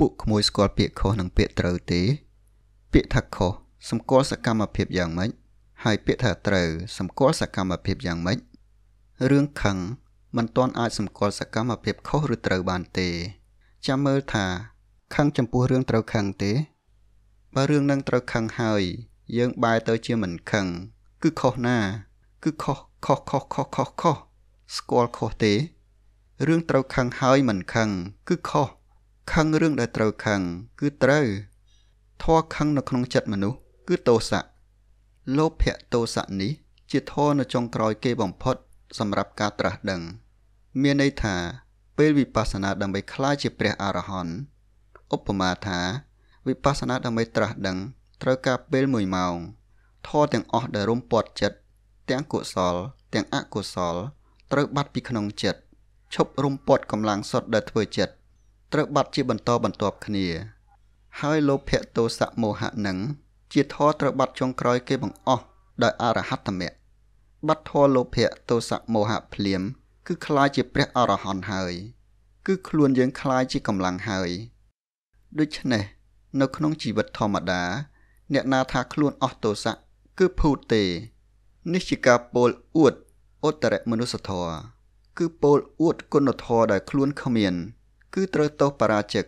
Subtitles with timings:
[0.00, 2.02] ពួកក្មួយស្គាល់ពាក្យខុសនិងពាក្យត្រូវទេ
[2.92, 3.52] ពាក្យថាខុស
[3.90, 5.30] សម្គាល់សកម្មភាពយ៉ាងម៉េច
[5.84, 8.38] ហើយពាក្យថាត្រូវសម្គាល់សកម្មភាពយ៉ាងម៉េច
[9.30, 9.76] រឿងខឹង
[10.36, 13.08] មិនទាន់អាចសម្គាល់សកម្មភាពខុសឬត្រូវបានទេ
[13.86, 14.46] ចាំមើលថា
[15.14, 16.52] ខឹងចំពោះរឿងត្រូវខឹងទេ
[17.54, 18.82] បើរឿងនឹងត្រូវខឹងហើយ
[19.36, 20.66] យើងបែរទៅជាមិនខឹង
[21.22, 21.78] គឺខុសណា
[22.44, 24.16] គឺខុសខុសខុសខុសខុសខុស
[24.76, 25.54] ស្គាល់ខុសទេ
[26.46, 27.88] រឿងត្រូវខឹងហើយមិនខឹង
[28.30, 28.68] គឺខុស
[29.36, 30.40] ខឹងរឿងដែលត្រូវខឹង
[30.80, 31.26] គឺត្រូវ
[32.22, 33.58] ធម៌ខឹងនៅក្នុងចិត្តមនុស្ស
[33.88, 34.40] គឺទោសៈ
[35.36, 36.52] លោភៈទោសៈនេះ
[36.90, 38.56] ជាធម៌នៅចុងក្រោយគេបំផុត
[38.98, 40.02] សម្រាប់ការត្រាស់ដឹង
[40.82, 41.36] មានន័យថា
[41.98, 44.34] ពេលវិបស្សនាដើម្បីក្លាយជាព្រះអរហន្ត
[45.14, 45.80] ឧបមាថា
[46.46, 47.78] វិបស្សនាដើម្បីត្រាស់ដឹង
[48.22, 49.34] ត្រូវការពេល1ម៉ោង
[50.08, 51.56] ធម៌ទាំងអស់ដែលរុំព័ទ្ធចិត្ត
[52.10, 52.74] ទាំងកុសល
[53.14, 53.96] ទាំងអកុសល
[54.52, 55.60] ត្រូវបាត់ពីក្នុងចិត្ត
[56.14, 58.14] ឈប់រុំព័ទ្ធកម្លាំងសុទ្ធដែលធ្វើចិត្ត
[58.73, 60.27] ត្រូវបាត់ជាបន្តបន្ទាប់គ្នា
[61.21, 62.97] ហើយលោភៈទោសៈមោហៈនឹង
[63.53, 65.43] ជាធរត្រូវបាត់ចុងក្រោយគេបង្អស់
[65.83, 66.69] ដោយអរហត្តមៈ
[67.47, 69.61] បាត់ធរលោភៈទោសៈមោហៈភ្លាម
[70.07, 71.73] គឺคล้ายជាព្រះអរហន្តហើយ
[72.45, 74.29] គឺខ្លួនយើងคล้ายជាកម្លាំងហើយ
[75.39, 75.83] ដូច្នេះ
[76.41, 77.63] នៅក្នុងជីវិតធម្មតា
[78.33, 79.73] អ្នកណាថាខ្លួនអស់ទោសៈ
[80.19, 80.83] គឺភូតទេ
[81.73, 82.93] នេះជាការពោលអួត
[83.47, 84.53] ឧត្តរមនុស្សធម៌
[85.17, 87.53] គឺពោលអួតគុណធម៌ដែលខ្លួនគ្មាន
[88.14, 89.24] គឺត្រូវទោសបរាជិក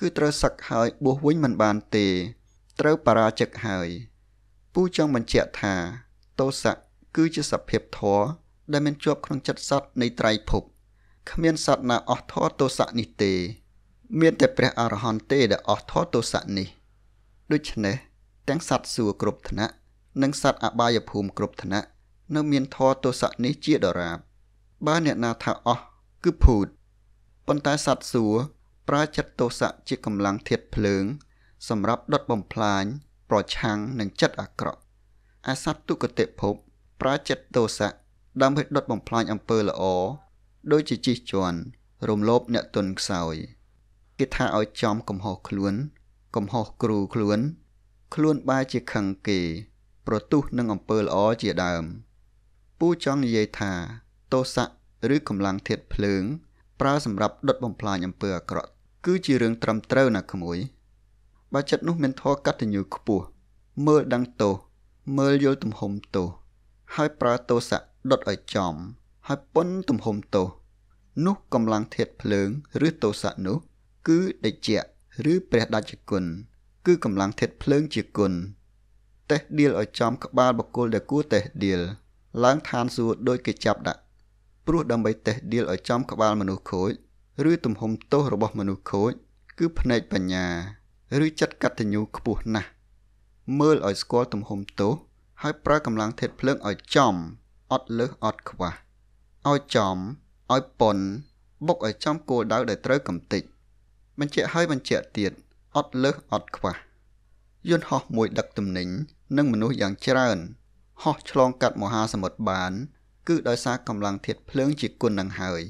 [0.00, 2.06] គឺត្រូវសឹកហើយបួសវិញមិនបានទេ
[2.80, 3.88] ត្រូវបរាជិកហើយ
[4.74, 5.74] ពូចង់បញ្ជាក់ថា
[6.40, 6.76] ទោសៈ
[7.16, 8.24] គឺជាសភាពធម៌
[8.72, 10.62] ដែលមានជាប់ក្នុងចិត្តសត្វនៃត្រៃភព
[11.30, 13.32] គ្មានសត្វណាអស់ធម៌ទោសៈនេះទេ
[14.20, 16.68] មានតែព្រះអរហន្តទេដែលអស់ធម៌ទោសៈនេះ
[17.52, 17.96] ដូច្នេះ
[18.48, 19.68] ទាំងសត្វសួគ៌គ្រប់ឋានៈ
[20.22, 21.82] និងសត្វអបាយភូមិគ្រប់ឋានៈ
[22.34, 24.18] នៅមានធម៌ទោសៈនេះជាដរាប
[24.86, 25.82] បើអ្នកណាថាអស់
[26.24, 26.66] គឺភូត
[27.52, 28.40] ប៉ុន្តែសត្វសួគ៌
[28.88, 31.04] ប្រើចិត្តទោសៈជាកម្លាំងធាតភ្លើង
[31.68, 32.84] សម្រាប់ដុតបំផ្លាញ
[33.30, 34.80] ប្រឆាំងនឹងចិត្តអាក្រក់
[35.46, 36.54] អាសត្វទុគតិភព
[37.00, 37.90] ប្រើចិត្តទោសៈ
[38.42, 39.82] ដើម្បីដុតបំផ្លាញអំពើល្អ
[40.72, 41.58] ដូចជាជិះជាន់
[42.08, 43.34] រំលោភអ្នកទុនខ្សោយ
[44.18, 45.74] គេថាឲ្យចំកំហុសខ្លួន
[46.36, 47.38] កំហុសគ្រូខ្លួន
[48.14, 49.40] ខ្លួនបែរជាខឹងគេ
[50.06, 51.84] ប្រទុះនឹងអំពើល្អជាដើម
[52.78, 53.72] ពូចង់និយាយថា
[54.32, 54.66] ទោសៈ
[55.14, 56.24] ឬកម្លាំងធាតភ្លើង
[56.80, 58.70] ប្រើសម្រាប់ដុតបំផ្លាញអំពើអាក្រក់
[59.06, 60.58] គឺជារឿងត្រឹមត្រូវណាក្មួយ
[61.52, 63.24] បើចិត្តនោះមានធម៌កតញ្ញូខ្ពស់
[63.86, 64.54] មើលដឹងទោស
[65.18, 66.28] មើលយល់ទំហំទោស
[66.94, 67.80] ហើយប្រើទោសៈ
[68.10, 68.74] ដុតឲ្យចំ
[69.28, 70.46] ហើយប៉ុនទំហំទោស
[71.26, 72.48] នោះកម្លាំងធាតភ្លើង
[72.86, 73.56] ឬទោសៈនោះ
[74.08, 74.82] គឺដេជៈ
[75.32, 76.24] ឬព្រះដាច់គុណ
[76.86, 78.32] គឺកម្លាំងធាតភ្លើងជាគុណ
[79.30, 81.80] តេះដៀលឲ្យចំក្បាលបកគលដែលគួរតេះដៀល
[82.44, 84.00] ឡើងឋានសួគ៌ដោយគេចាប់ដាក់
[84.66, 86.92] ព្រោះដើម្បីតេះដៀលឲ្យចំក្បាលមនុស្សខូច
[87.50, 89.12] ឬទំហំទោសរបស់មនុស្សខូច
[89.58, 90.46] គឺភ្នែកបញ្ញា
[91.24, 92.70] ឬចិត្តកតញ្ញូខ្ពស់ណាស់
[93.58, 94.92] មើលឲ្យស្គាល់ទំហំទោស
[95.42, 97.14] ហើយប្រើកម្លាំងធាតុភ្លើងឲ្យចំ
[97.72, 98.72] អត់លើសអត់ខ្វះ
[99.50, 99.96] ឲ្យចំ
[100.52, 100.98] ឲ្យប៉ុន
[101.66, 103.42] បុកឲ្យចំគោលដៅដែលត្រូវកំតិច
[104.20, 105.32] បញ្ជាក់ឲ្យបញ្ជាក់ទៀត
[105.76, 106.74] អត់លើសអត់ខ្វះ
[107.70, 108.88] យន្តហោះមួយដឹកទំនិញ
[109.36, 110.38] និងមនុស្សយ៉ាងច្រើន
[111.02, 112.72] ហោះឆ្លងកាត់មហាសមុទ្របាន
[113.28, 115.62] គឺដោយសារកម្លាំងធាតុភ្លើងជាគុណនឹងហើយ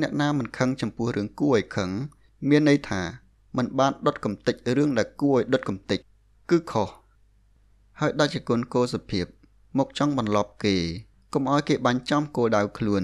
[0.00, 1.90] អ្នកណាមិនខឹងចំពោះរឿងគួរឲ្យខឹង
[2.48, 3.00] មានន័យថា
[3.56, 5.98] មិនបានដុតកំតិចរឿងដែលគួរឲ្យដុតកំតិច
[6.50, 6.88] គឺខុស
[8.00, 9.26] ហើយដាច់ជាគុណគោសុភាព
[9.78, 10.76] មកចង់បន្លប់គេ
[11.32, 13.02] កុំឲ្យគេបាញ់ចំគោដៅខ្លួន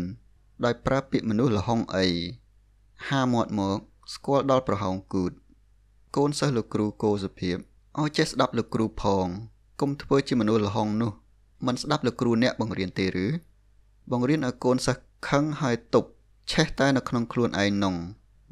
[0.65, 2.07] ដោយប្រើពាក្យមនុស្សលហុងអី
[3.09, 3.79] ហាមាត់មក
[4.15, 5.33] ស្គាល់ដល់ប្រហោងគូត
[6.17, 7.57] កូនសិស្សលោកគ្រូគោសុភាព
[8.01, 9.27] ឲ្យចេះស្ដាប់លោកគ្រូផង
[9.81, 11.13] កុំធ្វើជាមនុស្សលហុងនោះ
[11.67, 13.27] មិនស្ដាប់លោកគ្រូអ្នកបង្រៀនទេឬ
[14.13, 16.09] បង្រៀនឲ្យកូនសិស្សខឹងហើយទប់
[16.53, 17.97] ឆេះតែនៅក្នុងខ្លួនឯងនង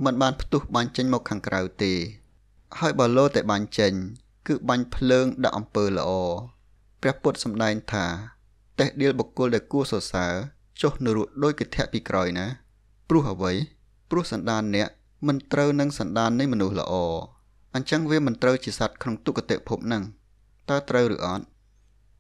[0.05, 1.93] មិនបានផ្ទុះបាញ់ចេញមកខាងក្រៅទេ
[2.79, 3.93] ហើយបើលោតែបាញ់ចេញ
[4.47, 6.11] គឺបាញ់ភ្លើងដាក់អំពើល្អ
[7.03, 8.07] ព្រះពុទ្ធសម្ដែងថា
[8.79, 10.33] តេះដៀលបុគ្គលដែលគួរសរសើរ
[10.81, 12.47] ចុះនរកដោយកិធៈពីក្រោយណា
[13.09, 13.53] ព្រោះអ្វី
[14.11, 14.89] ព្រោះសន្តានអ្នក
[15.27, 16.95] មិនត្រូវនឹងសន្តាននៃមនុស្សល្អ
[17.75, 20.03] អញ្ចឹងវាមិនត្រូវជាសត្វក្នុងទុគតិភពនឹង
[20.71, 21.45] តើត្រូវឬអត់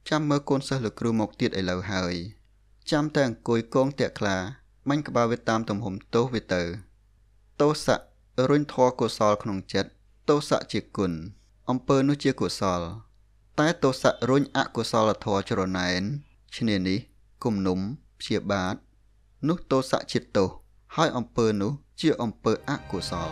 [0.08, 2.14] ចាំមើលកូនសិស្សលោកគ្រូមកទៀតឥឡូវហើយ
[2.90, 4.36] ចាំតែអង្គុយកងតាក់ខ្លា
[4.88, 6.62] មាញ់ក្បាលវាតាមទំហំទោសវាទៅ
[7.60, 7.96] ទោសៈ
[8.50, 9.90] រុញធរកុសលក្នុងចិត្ត
[10.28, 11.12] ទោសៈជាគុណ
[11.70, 12.80] អំពើនោះជាកុសល
[13.58, 16.02] តែទោសៈរុញអកុសលធរច្រណែន
[16.56, 16.98] ឈ្នានេះ
[17.44, 17.78] គំនុំ
[18.20, 18.74] ព្យាបាទ
[19.48, 20.48] នោះទោសៈជាទោស
[20.96, 23.30] ហើយអំពើនោះជាអំពើអកុសល